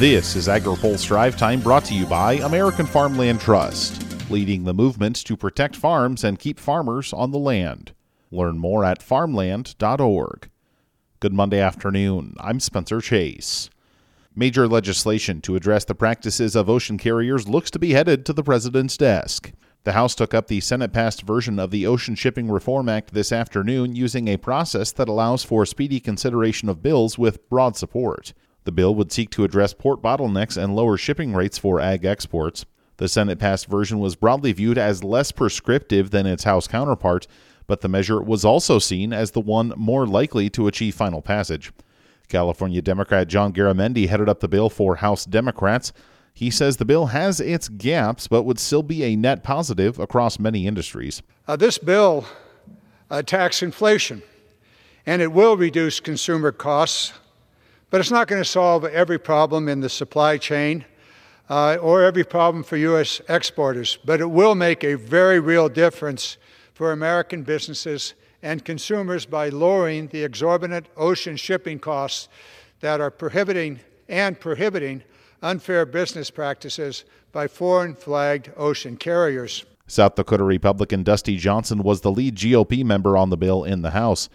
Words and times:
This 0.00 0.34
is 0.34 0.48
AgriPulse 0.48 1.06
Drive 1.06 1.36
Time 1.36 1.60
brought 1.60 1.84
to 1.84 1.94
you 1.94 2.06
by 2.06 2.36
American 2.36 2.86
Farmland 2.86 3.38
Trust, 3.38 4.30
leading 4.30 4.64
the 4.64 4.72
movement 4.72 5.16
to 5.26 5.36
protect 5.36 5.76
farms 5.76 6.24
and 6.24 6.38
keep 6.38 6.58
farmers 6.58 7.12
on 7.12 7.32
the 7.32 7.38
land. 7.38 7.92
Learn 8.30 8.56
more 8.56 8.82
at 8.82 9.02
farmland.org. 9.02 10.48
Good 11.20 11.34
Monday 11.34 11.60
afternoon. 11.60 12.34
I'm 12.40 12.60
Spencer 12.60 13.02
Chase. 13.02 13.68
Major 14.34 14.66
legislation 14.66 15.42
to 15.42 15.54
address 15.54 15.84
the 15.84 15.94
practices 15.94 16.56
of 16.56 16.70
ocean 16.70 16.96
carriers 16.96 17.46
looks 17.46 17.70
to 17.70 17.78
be 17.78 17.90
headed 17.90 18.24
to 18.24 18.32
the 18.32 18.42
president's 18.42 18.96
desk. 18.96 19.52
The 19.84 19.92
House 19.92 20.14
took 20.14 20.32
up 20.32 20.46
the 20.46 20.60
Senate 20.60 20.94
passed 20.94 21.24
version 21.24 21.58
of 21.58 21.70
the 21.70 21.86
Ocean 21.86 22.14
Shipping 22.14 22.50
Reform 22.50 22.88
Act 22.88 23.12
this 23.12 23.32
afternoon 23.32 23.94
using 23.94 24.28
a 24.28 24.38
process 24.38 24.92
that 24.92 25.10
allows 25.10 25.44
for 25.44 25.66
speedy 25.66 26.00
consideration 26.00 26.70
of 26.70 26.82
bills 26.82 27.18
with 27.18 27.46
broad 27.50 27.76
support. 27.76 28.32
The 28.64 28.72
bill 28.72 28.94
would 28.94 29.10
seek 29.10 29.30
to 29.30 29.44
address 29.44 29.72
port 29.72 30.02
bottlenecks 30.02 30.62
and 30.62 30.76
lower 30.76 30.96
shipping 30.96 31.32
rates 31.34 31.58
for 31.58 31.80
ag 31.80 32.04
exports. 32.04 32.66
The 32.98 33.08
Senate 33.08 33.38
passed 33.38 33.66
version 33.66 33.98
was 33.98 34.16
broadly 34.16 34.52
viewed 34.52 34.76
as 34.76 35.02
less 35.02 35.32
prescriptive 35.32 36.10
than 36.10 36.26
its 36.26 36.44
House 36.44 36.66
counterpart, 36.66 37.26
but 37.66 37.80
the 37.80 37.88
measure 37.88 38.20
was 38.20 38.44
also 38.44 38.78
seen 38.78 39.12
as 39.12 39.30
the 39.30 39.40
one 39.40 39.72
more 39.76 40.06
likely 40.06 40.50
to 40.50 40.66
achieve 40.66 40.94
final 40.94 41.22
passage. 41.22 41.72
California 42.28 42.82
Democrat 42.82 43.28
John 43.28 43.52
Garamendi 43.52 44.08
headed 44.08 44.28
up 44.28 44.40
the 44.40 44.48
bill 44.48 44.68
for 44.68 44.96
House 44.96 45.24
Democrats. 45.24 45.92
He 46.34 46.50
says 46.50 46.76
the 46.76 46.84
bill 46.84 47.06
has 47.06 47.40
its 47.40 47.68
gaps, 47.68 48.28
but 48.28 48.42
would 48.42 48.58
still 48.58 48.82
be 48.82 49.02
a 49.04 49.16
net 49.16 49.42
positive 49.42 49.98
across 49.98 50.38
many 50.38 50.66
industries. 50.66 51.22
Uh, 51.48 51.56
this 51.56 51.78
bill 51.78 52.26
attacks 53.10 53.62
inflation, 53.62 54.22
and 55.06 55.22
it 55.22 55.32
will 55.32 55.56
reduce 55.56 56.00
consumer 56.00 56.52
costs 56.52 57.14
but 57.90 58.00
it's 58.00 58.10
not 58.10 58.28
going 58.28 58.40
to 58.40 58.48
solve 58.48 58.84
every 58.84 59.18
problem 59.18 59.68
in 59.68 59.80
the 59.80 59.88
supply 59.88 60.38
chain 60.38 60.84
uh, 61.48 61.76
or 61.82 62.02
every 62.02 62.24
problem 62.24 62.62
for 62.62 62.76
U.S. 62.76 63.20
exporters, 63.28 63.98
but 64.04 64.20
it 64.20 64.30
will 64.30 64.54
make 64.54 64.84
a 64.84 64.94
very 64.94 65.40
real 65.40 65.68
difference 65.68 66.38
for 66.72 66.92
American 66.92 67.42
businesses 67.42 68.14
and 68.42 68.64
consumers 68.64 69.26
by 69.26 69.48
lowering 69.48 70.06
the 70.08 70.22
exorbitant 70.22 70.86
ocean 70.96 71.36
shipping 71.36 71.78
costs 71.78 72.28
that 72.80 73.00
are 73.00 73.10
prohibiting 73.10 73.80
and 74.08 74.38
prohibiting 74.38 75.02
unfair 75.42 75.84
business 75.84 76.30
practices 76.30 77.04
by 77.32 77.46
foreign 77.46 77.94
flagged 77.94 78.50
ocean 78.56 78.96
carriers. 78.96 79.64
South 79.86 80.14
Dakota 80.14 80.44
Republican 80.44 81.02
Dusty 81.02 81.36
Johnson 81.36 81.82
was 81.82 82.00
the 82.00 82.12
lead 82.12 82.36
GOP 82.36 82.84
member 82.84 83.16
on 83.16 83.30
the 83.30 83.36
bill 83.36 83.64
in 83.64 83.82
the 83.82 83.90
House. 83.90 84.28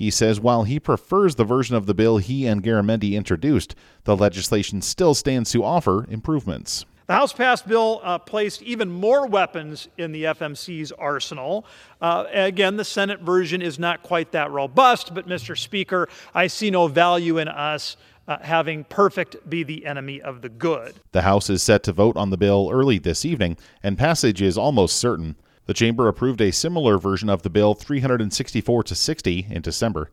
He 0.00 0.10
says 0.10 0.40
while 0.40 0.62
he 0.62 0.80
prefers 0.80 1.34
the 1.34 1.44
version 1.44 1.76
of 1.76 1.84
the 1.84 1.92
bill 1.92 2.16
he 2.16 2.46
and 2.46 2.62
Garamendi 2.62 3.12
introduced, 3.12 3.74
the 4.04 4.16
legislation 4.16 4.80
still 4.80 5.12
stands 5.12 5.50
to 5.50 5.62
offer 5.62 6.06
improvements. 6.08 6.86
The 7.06 7.12
House 7.12 7.34
passed 7.34 7.68
bill 7.68 8.00
uh, 8.02 8.16
placed 8.16 8.62
even 8.62 8.90
more 8.90 9.26
weapons 9.26 9.88
in 9.98 10.12
the 10.12 10.24
FMC's 10.24 10.90
arsenal. 10.90 11.66
Uh, 12.00 12.24
again, 12.32 12.78
the 12.78 12.84
Senate 12.84 13.20
version 13.20 13.60
is 13.60 13.78
not 13.78 14.02
quite 14.02 14.32
that 14.32 14.50
robust, 14.50 15.12
but 15.12 15.28
Mr. 15.28 15.54
Speaker, 15.54 16.08
I 16.34 16.46
see 16.46 16.70
no 16.70 16.86
value 16.86 17.36
in 17.36 17.48
us 17.48 17.98
uh, 18.26 18.38
having 18.40 18.84
perfect 18.84 19.50
be 19.50 19.64
the 19.64 19.84
enemy 19.84 20.22
of 20.22 20.40
the 20.40 20.48
good. 20.48 20.94
The 21.12 21.20
House 21.20 21.50
is 21.50 21.62
set 21.62 21.82
to 21.82 21.92
vote 21.92 22.16
on 22.16 22.30
the 22.30 22.38
bill 22.38 22.70
early 22.72 22.96
this 22.96 23.26
evening, 23.26 23.58
and 23.82 23.98
passage 23.98 24.40
is 24.40 24.56
almost 24.56 24.96
certain. 24.96 25.36
The 25.70 25.74
chamber 25.74 26.08
approved 26.08 26.40
a 26.40 26.50
similar 26.50 26.98
version 26.98 27.28
of 27.28 27.42
the 27.42 27.48
bill 27.48 27.74
364 27.74 28.82
to 28.82 28.94
60 28.96 29.46
in 29.50 29.62
December. 29.62 30.10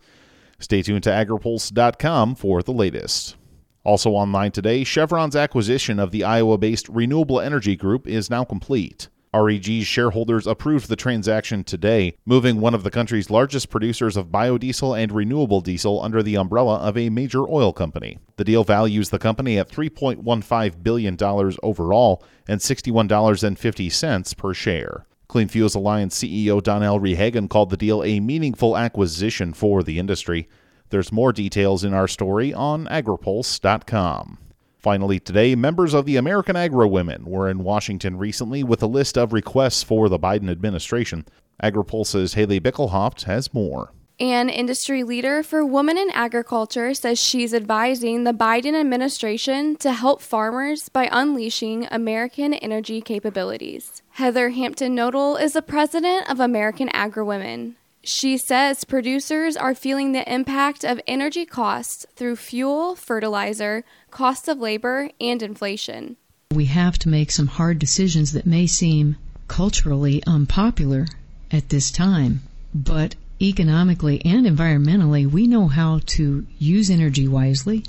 Stay 0.60 0.84
tuned 0.84 1.02
to 1.06 1.10
agripulse.com 1.10 2.36
for 2.36 2.62
the 2.62 2.72
latest. 2.72 3.36
Also 3.84 4.12
online 4.12 4.52
today, 4.52 4.84
Chevron's 4.84 5.36
acquisition 5.36 5.98
of 5.98 6.12
the 6.12 6.24
Iowa 6.24 6.60
based 6.60 6.88
Renewable 6.90 7.42
Energy 7.42 7.76
Group 7.76 8.06
is 8.06 8.30
now 8.30 8.44
complete. 8.44 9.08
REG's 9.34 9.88
shareholders 9.88 10.46
approved 10.46 10.90
the 10.90 10.96
transaction 10.96 11.64
today, 11.64 12.16
moving 12.24 12.62
one 12.62 12.76
of 12.76 12.84
the 12.84 12.92
country's 12.92 13.32
largest 13.32 13.72
producers 13.72 14.16
of 14.16 14.28
biodiesel 14.28 14.96
and 14.96 15.12
renewable 15.12 15.62
diesel 15.62 16.04
under 16.04 16.22
the 16.22 16.38
umbrella 16.38 16.76
of 16.76 16.96
a 16.96 17.10
major 17.10 17.50
oil 17.50 17.74
company. 17.74 18.20
The 18.36 18.44
deal 18.44 18.64
values 18.64 19.10
the 19.10 19.18
company 19.18 19.58
at 19.58 19.70
$3.15 19.72 20.84
billion 20.84 21.18
overall 21.64 22.24
and 22.48 22.62
$61.50 22.62 24.38
per 24.38 24.54
share. 24.54 25.08
Clean 25.28 25.48
Fuels 25.48 25.76
Alliance 25.76 26.18
CEO 26.18 26.64
Donnell 26.64 27.00
Rehagen 27.00 27.50
called 27.50 27.70
the 27.70 27.78
deal 27.78 28.02
a 28.04 28.20
meaningful 28.22 28.78
acquisition 28.78 29.54
for 29.54 29.84
the 29.84 30.00
industry. 30.00 30.48
There's 30.90 31.12
more 31.12 31.34
details 31.34 31.84
in 31.84 31.94
our 31.94 32.08
story 32.08 32.54
on 32.54 32.86
agripulse.com. 32.88 34.38
Finally, 34.78 35.20
today, 35.20 35.54
members 35.54 35.94
of 35.94 36.06
the 36.06 36.16
American 36.16 36.56
Agri-Women 36.56 37.26
were 37.26 37.50
in 37.50 37.64
Washington 37.64 38.18
recently 38.18 38.64
with 38.64 38.82
a 38.82 38.88
list 38.88 39.18
of 39.18 39.34
requests 39.34 39.84
for 39.84 40.08
the 40.08 40.20
Biden 40.20 40.50
administration. 40.50 41.26
AgriPulse's 41.62 42.36
Haley 42.36 42.62
Bickelhaupt 42.62 43.24
has 43.24 43.54
more. 43.54 43.92
An 44.20 44.50
industry 44.50 45.04
leader 45.04 45.44
for 45.44 45.64
Women 45.64 45.96
in 45.96 46.10
Agriculture 46.10 46.96
says 46.96 47.20
she's 47.20 47.54
advising 47.54 48.24
the 48.24 48.34
Biden 48.34 48.74
administration 48.74 49.76
to 49.76 49.94
help 49.94 50.24
farmers 50.24 50.90
by 50.90 51.08
unleashing 51.12 51.88
American 51.92 52.56
energy 52.56 53.00
capabilities. 53.00 54.02
Heather 54.14 54.50
Hampton 54.50 54.96
Knodel 54.96 55.40
is 55.40 55.54
the 55.54 55.62
president 55.62 56.28
of 56.32 56.40
American 56.40 56.90
Agri-Women. 56.90 57.76
She 58.02 58.40
says 58.40 58.86
producers 58.86 59.56
are 59.56 59.76
feeling 59.76 60.14
the 60.14 60.34
impact 60.34 60.84
of 60.84 61.00
energy 61.06 61.46
costs 61.46 62.08
through 62.16 62.38
fuel, 62.38 62.96
fertilizer, 62.96 63.84
cost 64.10 64.48
of 64.48 64.58
labor, 64.58 65.12
and 65.22 65.44
inflation. 65.44 66.18
We 66.50 66.66
have 66.66 66.98
to 67.00 67.10
make 67.10 67.30
some 67.30 67.48
hard 67.48 67.78
decisions 67.78 68.32
that 68.32 68.48
may 68.48 68.66
seem 68.66 69.18
culturally 69.48 70.24
unpopular 70.26 71.06
at 71.52 71.70
this 71.70 71.92
time, 71.92 72.42
but 72.74 73.16
economically 73.42 74.24
and 74.26 74.46
environmentally, 74.46 75.30
we 75.30 75.48
know 75.48 75.68
how 75.68 76.00
to 76.06 76.46
use 76.58 76.90
energy 76.90 77.28
wisely. 77.28 77.84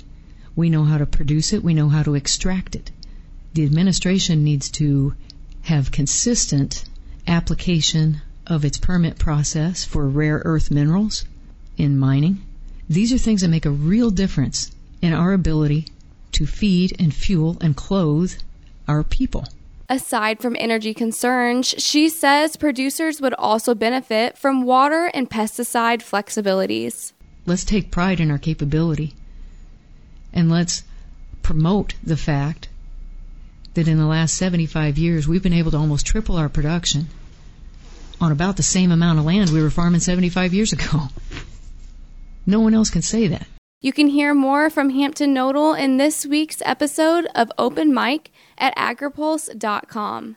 We 0.55 0.69
know 0.69 0.83
how 0.83 0.97
to 0.97 1.05
produce 1.05 1.53
it. 1.53 1.63
We 1.63 1.73
know 1.73 1.89
how 1.89 2.03
to 2.03 2.15
extract 2.15 2.75
it. 2.75 2.91
The 3.53 3.65
administration 3.65 4.43
needs 4.43 4.69
to 4.71 5.15
have 5.61 5.91
consistent 5.91 6.85
application 7.27 8.21
of 8.45 8.65
its 8.65 8.77
permit 8.77 9.17
process 9.17 9.83
for 9.85 10.07
rare 10.07 10.41
earth 10.45 10.71
minerals 10.71 11.25
in 11.77 11.97
mining. 11.97 12.41
These 12.89 13.13
are 13.13 13.17
things 13.17 13.41
that 13.41 13.49
make 13.49 13.65
a 13.65 13.71
real 13.71 14.09
difference 14.09 14.71
in 15.01 15.13
our 15.13 15.33
ability 15.33 15.85
to 16.33 16.45
feed 16.45 16.95
and 16.99 17.13
fuel 17.13 17.57
and 17.61 17.75
clothe 17.75 18.33
our 18.87 19.03
people. 19.03 19.47
Aside 19.91 20.39
from 20.39 20.55
energy 20.59 20.93
concerns, 20.93 21.65
she 21.65 22.09
says 22.09 22.55
producers 22.55 23.19
would 23.19 23.33
also 23.33 23.73
benefit 23.73 24.37
from 24.37 24.63
water 24.63 25.09
and 25.15 25.27
pesticide 25.27 26.03
flexibilities. 26.03 27.13
Let's 27.47 27.65
take 27.65 27.89
pride 27.89 28.19
in 28.19 28.29
our 28.29 28.37
capability 28.37 29.15
and 30.31 30.51
let's 30.51 30.83
promote 31.41 31.95
the 32.03 32.17
fact 32.17 32.69
that 33.73 33.87
in 33.87 33.97
the 33.97 34.05
last 34.05 34.35
75 34.35 34.99
years 34.99 35.27
we've 35.27 35.41
been 35.41 35.53
able 35.53 35.71
to 35.71 35.77
almost 35.77 36.05
triple 36.05 36.35
our 36.35 36.49
production 36.49 37.07
on 38.21 38.31
about 38.31 38.57
the 38.57 38.63
same 38.63 38.91
amount 38.91 39.17
of 39.17 39.25
land 39.25 39.49
we 39.49 39.63
were 39.63 39.71
farming 39.71 40.01
75 40.01 40.53
years 40.53 40.71
ago. 40.71 41.07
No 42.45 42.61
one 42.61 42.73
else 42.73 42.89
can 42.89 43.03
say 43.03 43.27
that. 43.27 43.45
You 43.81 43.93
can 43.93 44.07
hear 44.07 44.33
more 44.33 44.69
from 44.69 44.89
Hampton 44.89 45.33
Knodel 45.33 45.79
in 45.79 45.95
this 45.95 46.25
week's 46.25 46.61
episode 46.65 47.27
of 47.33 47.49
Open 47.57 47.93
Mic 47.93 48.29
at 48.57 48.75
agripulse.com. 48.75 50.35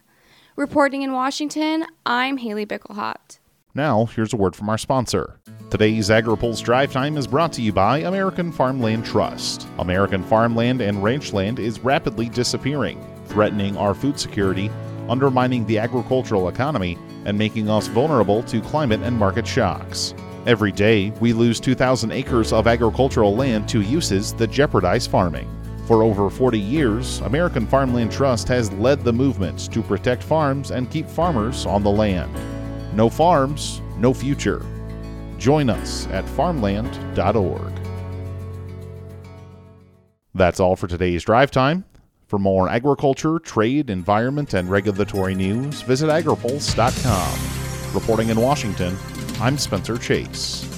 Reporting 0.54 1.03
in 1.03 1.10
Washington, 1.12 1.84
I'm 2.06 2.36
Haley 2.36 2.64
Bickelhaupt. 2.64 3.41
Now, 3.75 4.04
here's 4.04 4.32
a 4.32 4.36
word 4.36 4.54
from 4.54 4.69
our 4.69 4.78
sponsor. 4.78 5.41
Today's 5.70 6.08
AgriPulse 6.08 6.62
Drive 6.62 6.92
Time 6.92 7.16
is 7.16 7.26
brought 7.26 7.53
to 7.54 7.62
you 7.62 7.72
by 7.72 7.98
American 7.98 8.53
Farmland 8.53 9.04
Trust. 9.04 9.66
American 9.80 10.22
farmland 10.22 10.80
and 10.80 11.03
ranchland 11.03 11.59
is 11.59 11.80
rapidly 11.80 12.28
disappearing, 12.28 13.04
threatening 13.27 13.77
our 13.77 13.92
food 13.92 14.21
security, 14.21 14.71
undermining 15.09 15.66
the 15.66 15.80
agricultural 15.80 16.47
economy, 16.48 16.97
and 17.24 17.36
making 17.36 17.68
us 17.68 17.88
vulnerable 17.88 18.45
to 18.45 18.60
climate 18.60 19.00
and 19.03 19.16
market 19.16 19.48
shocks. 19.48 20.15
Every 20.44 20.72
day, 20.72 21.10
we 21.21 21.33
lose 21.33 21.60
2,000 21.60 22.10
acres 22.10 22.53
of 22.53 22.66
agricultural 22.66 23.36
land 23.36 23.68
to 23.68 23.80
uses 23.80 24.33
that 24.34 24.50
jeopardize 24.50 25.06
farming. 25.06 25.48
For 25.86 26.03
over 26.03 26.28
40 26.30 26.59
years, 26.59 27.21
American 27.21 27.65
Farmland 27.65 28.10
Trust 28.10 28.48
has 28.48 28.72
led 28.72 29.04
the 29.04 29.12
movement 29.12 29.72
to 29.72 29.83
protect 29.83 30.21
farms 30.22 30.72
and 30.72 30.91
keep 30.91 31.09
farmers 31.09 31.65
on 31.65 31.84
the 31.84 31.91
land. 31.91 32.34
No 32.97 33.09
farms, 33.09 33.80
no 33.98 34.12
future. 34.12 34.66
Join 35.39 35.71
us 35.71 36.09
at 36.09 36.28
farmland.org. 36.30 37.72
That's 40.34 40.59
all 40.59 40.74
for 40.74 40.88
today's 40.88 41.22
drive 41.22 41.53
time. 41.53 41.84
For 42.27 42.41
more 42.41 42.68
agriculture, 42.68 43.38
trade, 43.38 43.91
environment, 43.91 44.54
and 44.54 44.68
regulatory 44.68 45.36
news, 45.36 45.83
visit 45.83 46.09
agripulse.com. 46.09 47.95
Reporting 47.95 48.30
in 48.30 48.41
Washington, 48.41 48.97
I'm 49.42 49.59
Spencer 49.59 49.98
Chase. 49.98 50.72